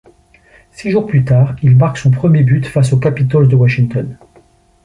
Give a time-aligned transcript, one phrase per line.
[0.71, 4.17] Six jours plus tard, il marque son premier but face aux Capitals de Washington.